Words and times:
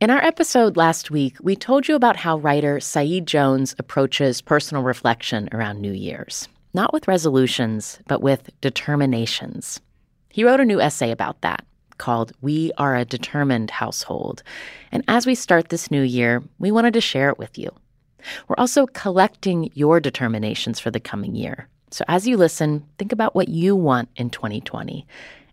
In 0.00 0.10
our 0.10 0.22
episode 0.22 0.76
last 0.76 1.10
week, 1.10 1.34
we 1.42 1.56
told 1.56 1.88
you 1.88 1.96
about 1.96 2.14
how 2.14 2.38
writer 2.38 2.78
Saeed 2.78 3.26
Jones 3.26 3.74
approaches 3.80 4.40
personal 4.40 4.84
reflection 4.84 5.48
around 5.50 5.80
New 5.80 5.90
Year's, 5.90 6.48
not 6.72 6.92
with 6.92 7.08
resolutions, 7.08 7.98
but 8.06 8.22
with 8.22 8.48
determinations. 8.60 9.80
He 10.28 10.44
wrote 10.44 10.60
a 10.60 10.64
new 10.64 10.80
essay 10.80 11.10
about 11.10 11.40
that 11.40 11.66
called 11.98 12.30
We 12.40 12.70
Are 12.78 12.94
a 12.94 13.04
Determined 13.04 13.72
Household. 13.72 14.44
And 14.92 15.02
as 15.08 15.26
we 15.26 15.34
start 15.34 15.70
this 15.70 15.90
new 15.90 16.02
year, 16.02 16.44
we 16.60 16.70
wanted 16.70 16.94
to 16.94 17.00
share 17.00 17.28
it 17.28 17.38
with 17.38 17.58
you. 17.58 17.68
We're 18.46 18.54
also 18.56 18.86
collecting 18.86 19.68
your 19.74 19.98
determinations 19.98 20.78
for 20.78 20.92
the 20.92 21.00
coming 21.00 21.34
year. 21.34 21.66
So 21.90 22.04
as 22.08 22.26
you 22.26 22.36
listen, 22.36 22.84
think 22.98 23.12
about 23.12 23.34
what 23.34 23.48
you 23.48 23.74
want 23.76 24.08
in 24.16 24.30
2020 24.30 25.06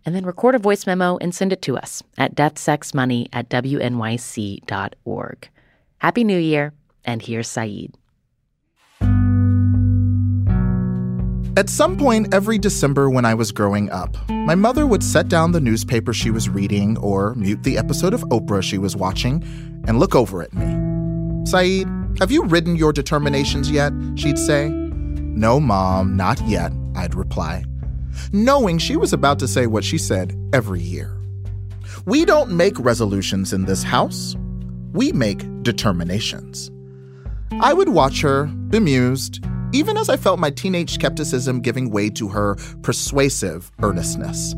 and 0.06 0.14
then 0.14 0.24
record 0.24 0.54
a 0.54 0.58
voice 0.58 0.86
memo 0.86 1.18
and 1.18 1.34
send 1.34 1.52
it 1.52 1.60
to 1.62 1.76
us 1.76 2.02
at 2.16 2.36
deathsexmoney 2.36 3.28
at 3.32 3.48
wnyc.org. 3.50 5.48
Happy 5.98 6.24
New 6.24 6.38
Year, 6.38 6.72
and 7.04 7.20
here's 7.22 7.48
Saeed. 7.48 7.92
At 11.58 11.70
some 11.70 11.96
point 11.96 12.34
every 12.34 12.58
December 12.58 13.08
when 13.08 13.24
I 13.24 13.32
was 13.32 13.50
growing 13.50 13.90
up, 13.90 14.14
my 14.28 14.54
mother 14.54 14.86
would 14.86 15.02
set 15.02 15.28
down 15.28 15.52
the 15.52 15.60
newspaper 15.60 16.12
she 16.12 16.30
was 16.30 16.50
reading 16.50 16.98
or 16.98 17.34
mute 17.34 17.62
the 17.62 17.78
episode 17.78 18.12
of 18.12 18.20
Oprah 18.24 18.62
she 18.62 18.76
was 18.76 18.94
watching 18.94 19.42
and 19.88 19.98
look 19.98 20.14
over 20.14 20.42
at 20.42 20.52
me. 20.52 21.46
Saeed, 21.46 21.88
have 22.18 22.30
you 22.30 22.44
written 22.44 22.76
your 22.76 22.92
determinations 22.92 23.70
yet? 23.70 23.92
She'd 24.16 24.38
say. 24.38 24.85
No, 25.36 25.60
Mom, 25.60 26.16
not 26.16 26.40
yet, 26.48 26.72
I'd 26.94 27.14
reply, 27.14 27.62
knowing 28.32 28.78
she 28.78 28.96
was 28.96 29.12
about 29.12 29.38
to 29.40 29.46
say 29.46 29.66
what 29.66 29.84
she 29.84 29.98
said 29.98 30.34
every 30.54 30.80
year. 30.80 31.14
We 32.06 32.24
don't 32.24 32.52
make 32.52 32.78
resolutions 32.78 33.52
in 33.52 33.66
this 33.66 33.82
house, 33.82 34.34
we 34.94 35.12
make 35.12 35.44
determinations. 35.62 36.70
I 37.60 37.74
would 37.74 37.90
watch 37.90 38.22
her, 38.22 38.46
bemused, 38.46 39.44
even 39.74 39.98
as 39.98 40.08
I 40.08 40.16
felt 40.16 40.38
my 40.38 40.48
teenage 40.48 40.94
skepticism 40.94 41.60
giving 41.60 41.90
way 41.90 42.08
to 42.10 42.28
her 42.28 42.54
persuasive 42.80 43.70
earnestness. 43.82 44.54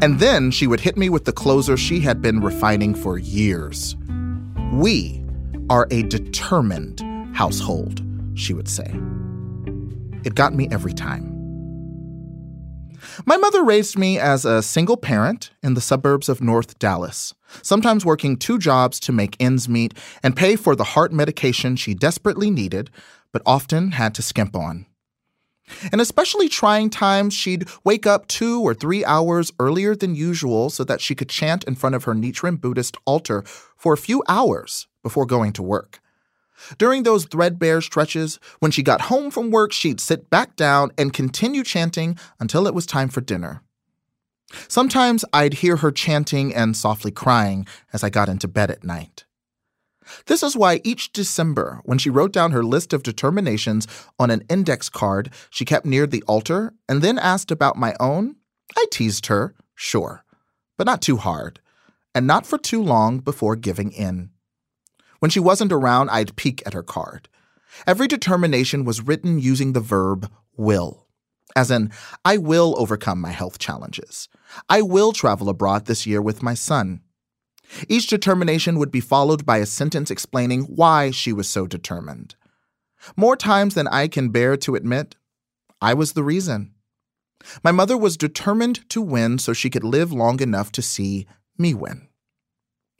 And 0.00 0.18
then 0.18 0.50
she 0.50 0.66
would 0.66 0.80
hit 0.80 0.96
me 0.96 1.10
with 1.10 1.26
the 1.26 1.32
closer 1.34 1.76
she 1.76 2.00
had 2.00 2.22
been 2.22 2.40
refining 2.40 2.94
for 2.94 3.18
years. 3.18 3.96
We 4.72 5.22
are 5.68 5.86
a 5.90 6.04
determined 6.04 7.02
household, 7.36 8.02
she 8.34 8.54
would 8.54 8.68
say. 8.68 8.98
It 10.24 10.34
got 10.34 10.54
me 10.54 10.68
every 10.70 10.92
time. 10.92 11.38
My 13.26 13.36
mother 13.36 13.64
raised 13.64 13.98
me 13.98 14.18
as 14.18 14.44
a 14.44 14.62
single 14.62 14.96
parent 14.96 15.50
in 15.62 15.74
the 15.74 15.80
suburbs 15.80 16.28
of 16.28 16.40
North 16.40 16.78
Dallas, 16.78 17.34
sometimes 17.62 18.06
working 18.06 18.36
two 18.36 18.58
jobs 18.58 19.00
to 19.00 19.12
make 19.12 19.36
ends 19.40 19.68
meet 19.68 19.94
and 20.22 20.36
pay 20.36 20.56
for 20.56 20.76
the 20.76 20.84
heart 20.84 21.12
medication 21.12 21.76
she 21.76 21.94
desperately 21.94 22.50
needed, 22.50 22.90
but 23.32 23.42
often 23.44 23.92
had 23.92 24.14
to 24.14 24.22
skimp 24.22 24.54
on. 24.54 24.86
In 25.92 26.00
especially 26.00 26.48
trying 26.48 26.90
times, 26.90 27.34
she'd 27.34 27.68
wake 27.84 28.06
up 28.06 28.28
two 28.28 28.60
or 28.60 28.74
three 28.74 29.04
hours 29.04 29.52
earlier 29.58 29.94
than 29.94 30.14
usual 30.14 30.70
so 30.70 30.84
that 30.84 31.00
she 31.00 31.14
could 31.14 31.28
chant 31.28 31.64
in 31.64 31.74
front 31.74 31.94
of 31.94 32.04
her 32.04 32.14
Nichiren 32.14 32.60
Buddhist 32.60 32.96
altar 33.04 33.42
for 33.76 33.92
a 33.92 33.98
few 33.98 34.22
hours 34.28 34.86
before 35.02 35.26
going 35.26 35.52
to 35.54 35.62
work. 35.62 36.00
During 36.78 37.02
those 37.02 37.24
threadbare 37.24 37.80
stretches, 37.80 38.38
when 38.60 38.70
she 38.70 38.82
got 38.82 39.02
home 39.02 39.30
from 39.30 39.50
work, 39.50 39.72
she'd 39.72 40.00
sit 40.00 40.30
back 40.30 40.56
down 40.56 40.90
and 40.96 41.12
continue 41.12 41.64
chanting 41.64 42.18
until 42.38 42.66
it 42.66 42.74
was 42.74 42.86
time 42.86 43.08
for 43.08 43.20
dinner. 43.20 43.62
Sometimes 44.68 45.24
I'd 45.32 45.54
hear 45.54 45.76
her 45.76 45.90
chanting 45.90 46.54
and 46.54 46.76
softly 46.76 47.10
crying 47.10 47.66
as 47.92 48.04
I 48.04 48.10
got 48.10 48.28
into 48.28 48.48
bed 48.48 48.70
at 48.70 48.84
night. 48.84 49.24
This 50.26 50.42
is 50.42 50.56
why 50.56 50.80
each 50.84 51.12
December, 51.12 51.80
when 51.84 51.98
she 51.98 52.10
wrote 52.10 52.32
down 52.32 52.50
her 52.50 52.62
list 52.62 52.92
of 52.92 53.02
determinations 53.02 53.86
on 54.18 54.30
an 54.30 54.44
index 54.48 54.88
card 54.88 55.30
she 55.48 55.64
kept 55.64 55.86
near 55.86 56.06
the 56.06 56.22
altar 56.24 56.74
and 56.88 57.02
then 57.02 57.18
asked 57.18 57.50
about 57.50 57.76
my 57.76 57.94
own, 58.00 58.36
I 58.76 58.84
teased 58.90 59.26
her, 59.26 59.54
sure, 59.74 60.24
but 60.76 60.86
not 60.86 61.02
too 61.02 61.16
hard, 61.16 61.60
and 62.14 62.26
not 62.26 62.46
for 62.46 62.58
too 62.58 62.82
long 62.82 63.20
before 63.20 63.56
giving 63.56 63.92
in. 63.92 64.30
When 65.22 65.30
she 65.30 65.38
wasn't 65.38 65.70
around, 65.70 66.10
I'd 66.10 66.34
peek 66.34 66.64
at 66.66 66.74
her 66.74 66.82
card. 66.82 67.28
Every 67.86 68.08
determination 68.08 68.84
was 68.84 69.00
written 69.00 69.38
using 69.38 69.72
the 69.72 69.78
verb 69.78 70.28
will, 70.56 71.06
as 71.54 71.70
in, 71.70 71.92
I 72.24 72.38
will 72.38 72.74
overcome 72.76 73.20
my 73.20 73.30
health 73.30 73.60
challenges. 73.60 74.28
I 74.68 74.82
will 74.82 75.12
travel 75.12 75.48
abroad 75.48 75.86
this 75.86 76.08
year 76.08 76.20
with 76.20 76.42
my 76.42 76.54
son. 76.54 77.02
Each 77.88 78.08
determination 78.08 78.80
would 78.80 78.90
be 78.90 78.98
followed 78.98 79.46
by 79.46 79.58
a 79.58 79.66
sentence 79.66 80.10
explaining 80.10 80.62
why 80.62 81.12
she 81.12 81.32
was 81.32 81.48
so 81.48 81.68
determined. 81.68 82.34
More 83.14 83.36
times 83.36 83.76
than 83.76 83.86
I 83.86 84.08
can 84.08 84.30
bear 84.30 84.56
to 84.56 84.74
admit, 84.74 85.14
I 85.80 85.94
was 85.94 86.14
the 86.14 86.24
reason. 86.24 86.74
My 87.62 87.70
mother 87.70 87.96
was 87.96 88.16
determined 88.16 88.90
to 88.90 89.00
win 89.00 89.38
so 89.38 89.52
she 89.52 89.70
could 89.70 89.84
live 89.84 90.12
long 90.12 90.40
enough 90.40 90.72
to 90.72 90.82
see 90.82 91.28
me 91.56 91.74
win. 91.74 92.08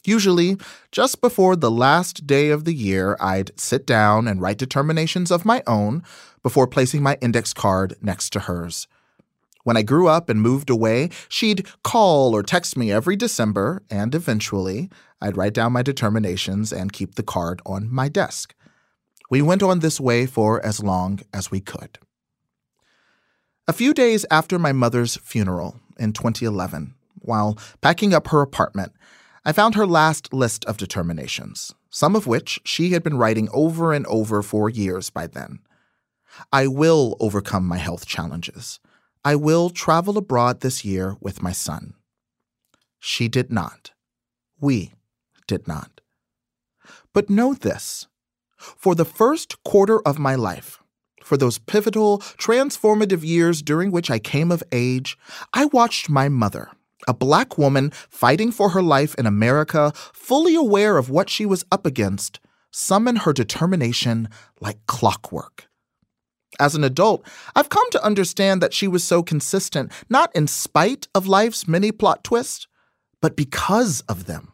Usually, 0.05 0.57
just 0.91 1.21
before 1.21 1.55
the 1.55 1.71
last 1.71 2.27
day 2.27 2.51
of 2.51 2.65
the 2.65 2.75
year, 2.75 3.17
I'd 3.21 3.59
sit 3.59 3.87
down 3.87 4.27
and 4.27 4.41
write 4.41 4.59
determinations 4.59 5.31
of 5.31 5.45
my 5.45 5.63
own 5.67 6.03
before 6.43 6.67
placing 6.67 7.03
my 7.03 7.19
index 7.21 7.55
card 7.55 7.95
next 8.03 8.31
to 8.31 8.41
hers. 8.41 8.89
When 9.65 9.77
I 9.77 9.83
grew 9.83 10.09
up 10.09 10.29
and 10.29 10.43
moved 10.43 10.71
away, 10.71 11.11
she'd 11.29 11.69
call 11.85 12.35
or 12.35 12.43
text 12.43 12.77
me 12.77 12.91
every 12.91 13.15
December, 13.15 13.83
and 13.89 14.13
eventually, 14.13 14.91
I'd 15.21 15.37
write 15.37 15.55
down 15.55 15.73
my 15.73 15.83
determinations 15.83 16.73
and 16.73 16.93
keep 16.93 17.15
the 17.15 17.23
card 17.23 17.63
on 17.65 17.89
my 17.89 18.09
desk. 18.09 18.57
We 19.31 19.41
went 19.41 19.63
on 19.63 19.79
this 19.79 20.01
way 20.01 20.27
for 20.27 20.65
as 20.67 20.83
long 20.83 21.21
as 21.33 21.53
we 21.53 21.61
could. 21.61 21.99
A 23.69 23.73
few 23.73 23.95
days 23.95 24.27
after 24.33 24.59
my 24.59 24.73
mother's 24.73 25.17
funeral 25.19 25.77
in 25.97 26.13
2011, 26.13 26.95
while 27.21 27.57
packing 27.81 28.13
up 28.13 28.29
her 28.29 28.43
apartment, 28.43 28.93
I 29.45 29.53
found 29.53 29.75
her 29.75 29.87
last 29.87 30.33
list 30.33 30.65
of 30.67 30.77
determinations, 30.77 31.75
some 31.91 32.15
of 32.15 32.27
which 32.27 32.61
she 32.65 32.91
had 32.91 33.03
been 33.03 33.19
writing 33.19 33.49
over 33.53 33.93
and 33.93 34.07
over 34.07 34.43
for 34.43 34.71
years 34.71 35.11
by 35.11 35.27
then. 35.27 35.59
I 36.53 36.69
will 36.69 37.17
overcome 37.19 37.67
my 37.67 37.79
health 37.79 38.07
challenges. 38.07 38.79
I 39.25 39.35
will 39.37 39.71
travel 39.71 40.17
abroad 40.17 40.61
this 40.61 40.85
year 40.85 41.17
with 41.21 41.43
my 41.43 41.53
son. 41.53 41.95
She 43.01 43.29
did 43.29 43.51
not. 43.51 43.91
We 44.61 44.93
did 45.49 45.67
not. 45.67 46.01
But 47.13 47.29
know 47.29 47.53
this 47.53 48.07
for 48.57 48.95
the 48.95 49.05
first 49.05 49.63
quarter 49.65 50.01
of 50.07 50.19
my 50.19 50.37
life, 50.37 50.81
for 51.23 51.37
those 51.37 51.59
pivotal, 51.59 52.19
transformative 52.19 53.25
years 53.25 53.61
during 53.61 53.91
which 53.91 54.11
I 54.11 54.19
came 54.19 54.53
of 54.53 54.63
age, 54.71 55.19
I 55.53 55.67
watched 55.67 56.09
my 56.09 56.29
mother, 56.29 56.71
a 57.07 57.15
black 57.15 57.59
woman 57.59 57.91
fighting 57.91 58.53
for 58.53 58.71
her 58.71 58.83
life 58.83 59.15
in 59.17 59.27
America, 59.27 59.93
fully 60.13 60.55
aware 60.55 60.99
of 60.99 61.11
what 61.11 61.31
she 61.31 61.47
was 61.47 61.65
up 61.71 61.87
against, 61.87 62.41
summon 62.71 63.17
her 63.17 63.33
determination 63.33 64.29
like 64.61 64.79
clockwork. 64.87 65.69
As 66.61 66.75
an 66.75 66.85
adult, 66.85 67.27
I've 67.57 67.71
come 67.71 67.91
to 67.93 68.05
understand 68.05 68.63
that 68.63 68.75
she 68.75 68.87
was 68.87 69.03
so 69.03 69.23
consistent, 69.23 69.91
not 70.11 70.35
in 70.35 70.47
spite 70.47 71.09
of 71.15 71.27
life's 71.27 71.67
many 71.67 71.93
plot 71.93 72.23
twists, 72.25 72.67
but 73.21 73.37
because 73.37 74.03
of 74.03 74.27
them. 74.27 74.53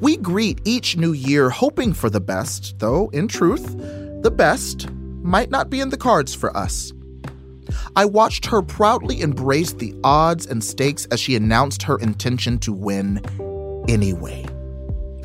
We 0.00 0.16
greet 0.16 0.60
each 0.64 0.96
new 0.96 1.12
year 1.12 1.50
hoping 1.50 1.92
for 1.92 2.08
the 2.08 2.20
best, 2.20 2.78
though, 2.78 3.10
in 3.12 3.28
truth, 3.28 3.76
the 4.22 4.30
best 4.34 4.90
might 5.22 5.50
not 5.50 5.68
be 5.68 5.80
in 5.80 5.90
the 5.90 5.96
cards 5.96 6.34
for 6.34 6.56
us. 6.56 6.92
I 7.96 8.04
watched 8.04 8.46
her 8.46 8.62
proudly 8.62 9.20
embrace 9.20 9.72
the 9.72 9.94
odds 10.04 10.46
and 10.46 10.62
stakes 10.62 11.06
as 11.06 11.20
she 11.20 11.36
announced 11.36 11.82
her 11.84 11.98
intention 11.98 12.58
to 12.60 12.72
win 12.72 13.20
anyway. 13.88 14.46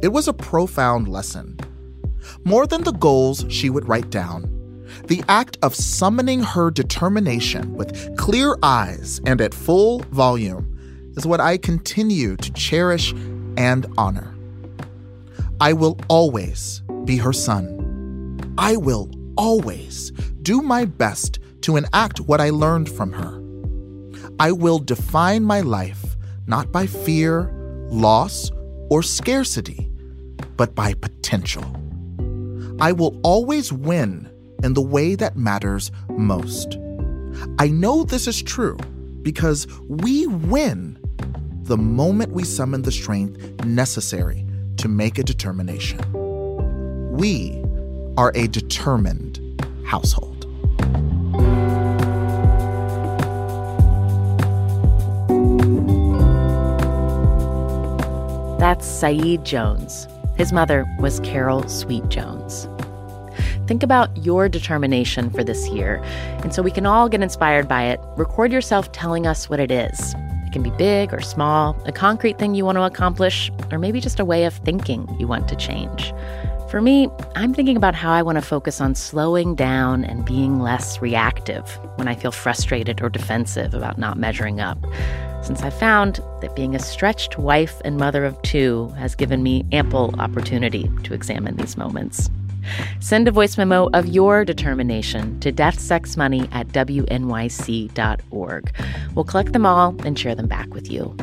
It 0.02 0.10
was 0.10 0.28
a 0.28 0.34
profound 0.34 1.08
lesson. 1.08 1.58
More 2.44 2.68
than 2.68 2.84
the 2.84 2.94
goals 2.94 3.46
she 3.50 3.70
would 3.70 3.88
write 3.88 4.10
down, 4.10 4.56
the 5.06 5.24
act 5.28 5.58
of 5.62 5.76
summoning 5.76 6.42
her 6.42 6.72
determination 6.72 7.74
with 7.76 8.18
clear 8.18 8.58
eyes 8.64 9.20
and 9.26 9.42
at 9.42 9.54
full 9.54 10.00
volume 10.12 11.14
is 11.16 11.26
what 11.26 11.40
I 11.40 11.58
continue 11.58 12.36
to 12.38 12.54
cherish 12.54 13.14
and 13.58 13.86
honor. 13.98 14.34
I 15.60 15.74
will 15.74 16.00
always 16.08 16.82
be 17.04 17.18
her 17.18 17.34
son. 17.34 18.56
I 18.58 18.78
will 18.78 19.10
always 19.36 20.12
do 20.42 20.62
my 20.62 20.86
best 20.86 21.40
to 21.62 21.78
enact 21.78 22.20
what 22.22 22.42
I 22.42 22.50
learned 22.50 22.90
from 22.90 23.12
her. 23.14 23.42
I 24.40 24.52
will 24.52 24.80
define 24.80 25.44
my 25.44 25.62
life 25.62 26.16
not 26.48 26.72
by 26.72 26.88
fear, 26.88 27.52
loss, 27.90 28.52
or 28.90 29.04
scarcity, 29.04 29.92
but 30.58 30.74
by 30.74 30.94
potential. 30.96 31.64
I 32.82 32.92
will 32.92 33.20
always 33.24 33.72
win 33.72 34.30
in 34.64 34.74
the 34.74 34.82
way 34.82 35.16
that 35.16 35.36
matters 35.36 35.92
most. 36.10 36.78
I 37.60 37.68
know 37.68 38.04
this 38.04 38.28
is 38.28 38.42
true 38.42 38.78
because 39.22 39.68
we 39.88 40.28
win 40.28 40.98
the 41.64 41.78
moment 41.78 42.32
we 42.32 42.44
summon 42.44 42.82
the 42.82 42.92
strength 42.92 43.64
necessary 43.64 44.46
to 44.78 44.88
make 44.88 45.20
a 45.20 45.24
determination. 45.24 46.00
We 47.12 47.64
are 48.18 48.32
a 48.34 48.48
determined 48.48 49.40
household. 49.86 50.29
That's 58.60 58.86
Saeed 58.86 59.46
Jones. 59.46 60.06
His 60.36 60.52
mother 60.52 60.86
was 61.00 61.22
Carol 61.22 61.66
Sweet 61.70 62.10
Jones. 62.10 62.68
Think 63.68 63.84
about 63.84 64.18
your 64.18 64.50
determination 64.50 65.30
for 65.30 65.46
this 65.46 65.70
year. 65.70 66.04
And 66.44 66.54
so 66.54 66.62
we 66.62 66.70
can 66.70 66.86
all 66.86 67.08
get 67.08 67.22
inspired 67.22 67.70
by 67.70 67.86
it. 67.86 68.02
Record 68.18 68.52
yourself 68.52 68.92
telling 68.92 69.26
us 69.26 69.50
what 69.50 69.62
it 69.62 69.72
is. 69.72 70.14
It 70.46 70.52
can 70.52 70.62
be 70.62 70.72
big 70.72 71.14
or 71.14 71.22
small, 71.22 71.82
a 71.86 71.94
concrete 71.94 72.38
thing 72.38 72.54
you 72.54 72.66
want 72.66 72.78
to 72.78 72.84
accomplish, 72.84 73.50
or 73.72 73.80
maybe 73.80 74.02
just 74.02 74.20
a 74.20 74.26
way 74.26 74.44
of 74.44 74.54
thinking 74.56 75.08
you 75.18 75.26
want 75.26 75.48
to 75.48 75.56
change. 75.56 76.14
For 76.70 76.82
me, 76.82 77.08
I'm 77.38 77.54
thinking 77.54 77.78
about 77.78 77.96
how 77.96 78.12
I 78.12 78.22
want 78.24 78.36
to 78.40 78.42
focus 78.42 78.82
on 78.82 78.94
slowing 78.94 79.56
down 79.56 80.04
and 80.04 80.26
being 80.26 80.60
less 80.60 81.02
reactive 81.02 81.80
when 81.96 82.10
I 82.10 82.16
feel 82.16 82.34
frustrated 82.34 83.02
or 83.02 83.10
defensive 83.10 83.74
about 83.74 83.98
not 83.98 84.18
measuring 84.18 84.60
up 84.60 84.86
since 85.42 85.62
I 85.62 85.70
found 85.70 86.22
that 86.42 86.56
being 86.56 86.76
a 86.76 86.80
stretched 86.80 87.38
wife 87.38 87.82
and 87.86 87.98
mother 87.98 88.26
of 88.26 88.42
two 88.42 88.88
has 88.98 89.16
given 89.16 89.44
me 89.44 89.66
ample 89.72 90.14
opportunity 90.20 90.90
to 91.04 91.14
examine 91.14 91.56
these 91.58 91.78
moments. 91.78 92.30
Send 93.00 93.28
a 93.28 93.32
voice 93.32 93.58
memo 93.58 93.90
of 93.94 94.08
your 94.08 94.46
determination 94.46 95.40
to 95.40 95.52
deathsexmoney 95.52 96.48
at 96.52 96.68
wnyc.org. 96.70 97.92
We'll 99.16 99.26
collect 99.26 99.54
them 99.54 99.66
all 99.66 99.96
and 100.06 100.20
share 100.20 100.36
them 100.36 100.48
back 100.48 100.74
with 100.74 100.92
you. 100.92 101.16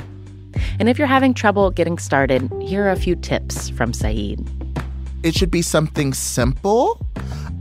And 0.78 0.88
if 0.88 0.98
you're 0.98 1.06
having 1.06 1.34
trouble 1.34 1.70
getting 1.70 1.98
started, 1.98 2.50
here 2.60 2.84
are 2.84 2.90
a 2.90 2.96
few 2.96 3.16
tips 3.16 3.68
from 3.70 3.92
Saeed. 3.92 4.46
It 5.22 5.34
should 5.34 5.50
be 5.50 5.62
something 5.62 6.14
simple 6.14 7.00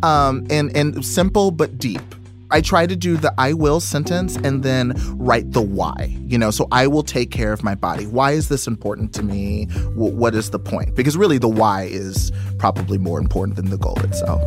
um, 0.03 0.45
and, 0.49 0.75
and 0.75 1.05
simple 1.05 1.51
but 1.51 1.77
deep. 1.77 2.01
I 2.51 2.61
try 2.61 2.85
to 2.85 2.95
do 2.95 3.17
the 3.17 3.33
I 3.37 3.53
will 3.53 3.79
sentence 3.79 4.35
and 4.35 4.63
then 4.63 4.93
write 5.17 5.51
the 5.51 5.61
why. 5.61 6.15
You 6.25 6.37
know, 6.37 6.51
so 6.51 6.67
I 6.71 6.87
will 6.87 7.03
take 7.03 7.31
care 7.31 7.51
of 7.53 7.63
my 7.63 7.75
body. 7.75 8.05
Why 8.05 8.31
is 8.31 8.49
this 8.49 8.67
important 8.67 9.13
to 9.15 9.23
me? 9.23 9.65
W- 9.65 10.15
what 10.15 10.35
is 10.35 10.51
the 10.51 10.59
point? 10.59 10.95
Because 10.95 11.17
really, 11.17 11.37
the 11.37 11.49
why 11.49 11.83
is 11.83 12.31
probably 12.57 12.97
more 12.97 13.19
important 13.19 13.55
than 13.55 13.69
the 13.69 13.77
goal 13.77 13.99
itself. 14.01 14.41